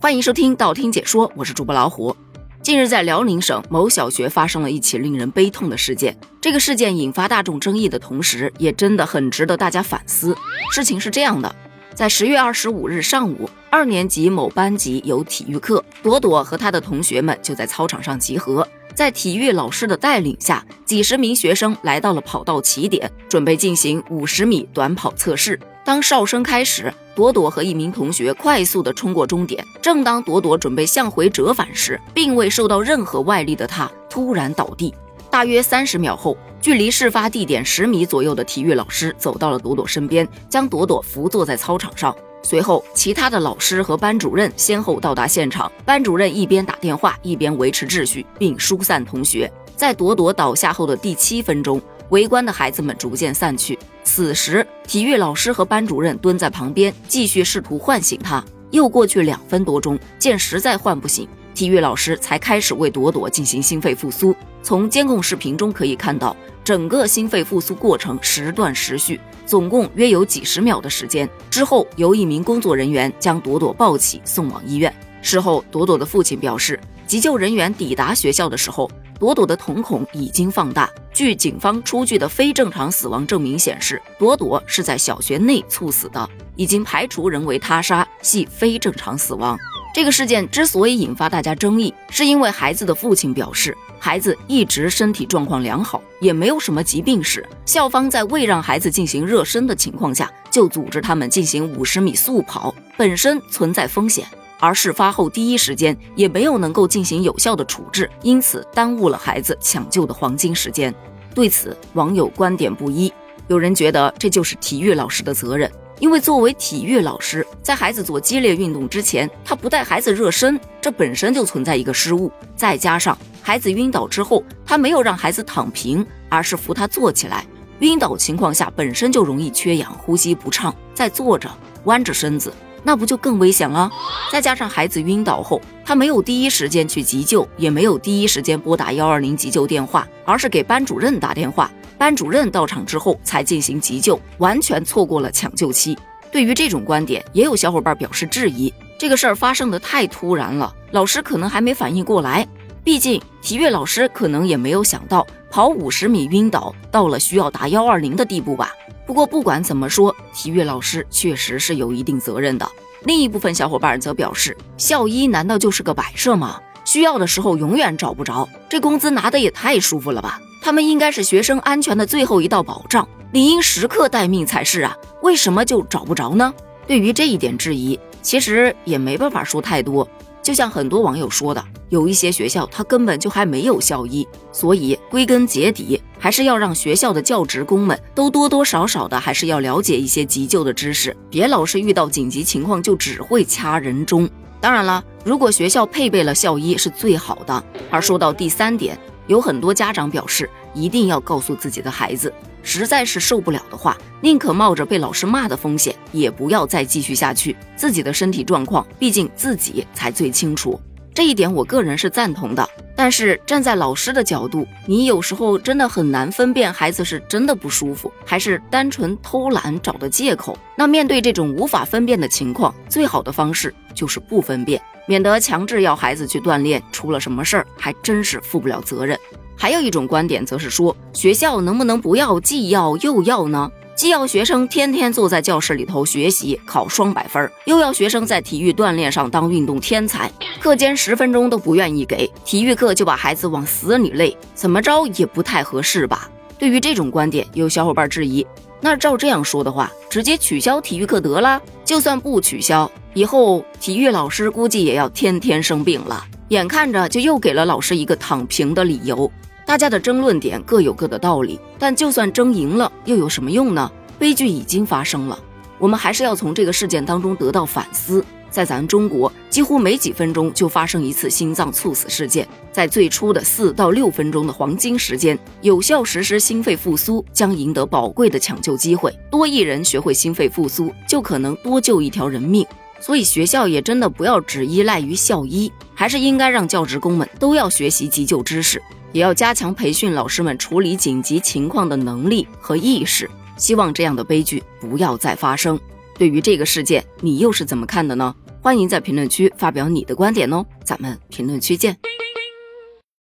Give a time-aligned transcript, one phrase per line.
[0.00, 2.14] 欢迎收听道听解说，我是主播老虎。
[2.62, 6.16] 近日，在辽宁省某小学发生了一起令人悲痛的事件。
[6.40, 10.36] 这个事件引发大众争议的同时，也真的很值得大家反思。
[10.72, 11.52] 事情是这样的，
[11.94, 18.66] 在十月二十五日上午，二年级某班级有体育课，朵朵和她的同学们就在操场上集合。
[18.94, 25.58] 在体育老师的带领下，几十名学生来到了跑道起点，准备进行五十米短跑测试。
[25.88, 29.66] 当哨声开始，朵朵和一名同学快速地冲过终点。
[29.80, 34.94] 正当朵朵准备向回折返时，并未受到任何外力的她突然倒地。
[35.30, 42.14] 大约三十秒后，距离事发地点十米左右的体育老师走到了朵朵身边，将朵朵扶坐在操场上。
[42.42, 45.72] 随后，其他的老师和班主任先后到达现场。
[45.86, 49.50] 班主任一边打电话，一边维持秩序，并疏散同学。
[49.74, 51.80] 在朵朵倒下后的第七分钟。
[52.10, 58.42] 围观的孩子们逐渐散去，此时体育老师和班主任蹲在旁边，继续试图唤醒他。
[58.70, 64.34] 又过去两分多钟，见实在唤不醒，体育老师才开始为朵朵进行心肺复苏。
[64.62, 71.28] 从监控视频中可以看到，整个心肺复苏过程时断时续，总共约有几十秒的时间。
[71.50, 74.94] 之后，由一名工作人员将朵朵抱起送往医院。
[75.20, 78.90] 事后，朵朵的父亲表示，急救人员抵达学校的时候。
[79.18, 80.88] 朵朵的瞳孔已经放大。
[81.12, 89.58] 据警方出具的非正常死亡证明显示，朵朵是在小学内猝死的，已经排除人为他杀，系非正常死亡。
[89.92, 97.44] 这个事件之所以引发大家争议，是因为孩子的父亲表示，孩子一直身体状况良好，也没有什么疾病史。
[97.64, 104.24] 校方在未让孩子进行热身的情况下，就组织他们进行五十米速跑，本身存在风险。
[104.58, 110.94] 而事发后第一时间也没有能够进行有效的处置，因此耽误了孩子抢救的黄金时间。
[111.34, 113.12] 对此，网友观点不一。
[113.46, 115.70] 有人觉得这就是体育老师的责任，
[116.00, 122.30] 因为作为体育老师，在孩子做激烈运动之前，他不带孩子热身，这本身就存在一个失误。
[122.56, 127.46] 再加上孩子晕倒之后，他没有让孩子躺平，而是扶他坐起来。
[127.78, 131.48] 晕倒情况下本身就容易缺氧，呼吸不畅，再坐着
[131.84, 132.52] 弯着身子。
[132.82, 133.90] 那不就更危险了？
[134.32, 145.96] 再加上孩子晕倒后，他没有第一时间去急救，也没有第一时间拨打幺二零急救电话，而是给班主任打电话，班主任到场之后才进行急救，完全错过了抢救期。
[146.30, 152.46] 对于这种观点，也有小伙伴表示质疑：这个事儿发生的太突然了，老师可能还没反应过来。
[152.84, 158.72] 毕竟体育老师可能也没有想到跑五十米晕倒到了需要打幺二零的地步吧。
[159.08, 162.70] 不过不管怎么说，体育老师确实是有一定责任的。
[163.04, 166.60] 另一部分小伙伴则表示，校医难道就是个摆设吗？
[166.84, 170.38] 需要的时候永远找不着，这工资拿的也太舒服了吧？
[170.60, 174.94] 他们应该是学生安全的最后一道保障，理应时刻待命才是啊！
[175.22, 176.52] 为什么就找不着呢？
[176.86, 180.06] 对于这一点质疑，其实也没办法说太多。
[180.42, 194.28] 就像很多网友说的，有一些学校它根本就还没有校医，所以归根结底还是要让学校的教职工们都多多少少的还是要了解一些急救的知识，别老是遇到紧急情况就只会掐人中。
[194.60, 197.62] 当然了，如果学校配备了校医是最好的。
[197.90, 198.98] 而说到第三点，
[199.28, 202.32] 有很多家长表示一定要告诉自己的孩子。
[202.60, 207.56] 实在是受不了的话，宁可冒着被老师骂的风险，也不要再继续下去。
[207.76, 210.78] 自己的身体状况，毕竟自己才最清楚。
[211.14, 212.68] 这一点我个人是赞同的。
[212.98, 220.58] 但是站在老师的角度，你有时候真的很难分辨孩子是真的不舒服，还是单纯偷懒找的借口。
[220.76, 229.16] 那面对这种无法分辨的情况，最好的方式就是不分辨，免得强制要孩子去锻炼，出了什么事儿还真是负不了责任。
[229.56, 233.70] 还有一种观点，则是说学校能不能不要既要又要呢？
[233.98, 246.30] 既要学生天天坐在教室里头学习考双百分，又要学生在体育锻炼上当运动天才，课间十分钟都不愿意给，体育课就把孩子往死里累，怎么着也不太合适吧？
[246.60, 248.46] 对于这种观点，有小伙伴质疑：
[248.80, 251.60] 那照这样说的话，直接取消体育课得了？
[251.84, 256.24] 就算不取消，以后体育老师估计也要天天生病了。
[256.50, 259.28] 眼看着就又给了老师一个躺平的理由。
[259.68, 263.92] 大家的争论点各有各的道理，但就算争赢了，又有什么用呢？
[264.18, 265.38] 悲剧已经发生了，
[265.78, 268.24] 我们还是要从这个事件当中得到反思。
[268.48, 279.14] 在咱中国，几乎每几分钟就发生一次心脏猝死事件，在最初的四到六分钟的黄金时间，有效实施心肺复苏，将赢得宝贵的抢救机会。
[279.30, 282.66] 多一人学会心肺复苏，就可能多救一条人命。
[283.00, 288.82] 所以学校也真的不要只依赖于校医，还是应该让教职工们都要学习急救知识。
[289.12, 295.78] 也要加强培训老师们处理紧急情况的能力和意识，希望这样的悲剧不要再发生。
[296.18, 298.34] 对于这个事件，你又是怎么看的呢？
[298.60, 298.76] 欢。
[298.76, 301.96] 迎在评论区发表你的观点哦，咱们评论区见。